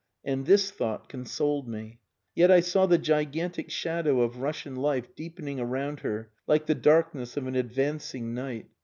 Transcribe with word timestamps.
And 0.25 0.47
this 0.47 0.71
thought 0.71 1.09
consoled 1.09 1.67
me. 1.67 1.99
Yet 2.33 2.49
I 2.49 2.59
saw 2.61 2.87
the 2.87 2.97
gigantic 2.97 3.69
shadow 3.69 4.21
of 4.21 4.41
Russian 4.41 4.75
life 4.75 5.13
deepening 5.13 5.59
around 5.59 5.99
her 5.99 6.31
like 6.47 6.65
the 6.65 6.73
darkness 6.73 7.37
of 7.37 7.45
an 7.45 7.53
advancing 7.55 8.33
night. 8.33 8.65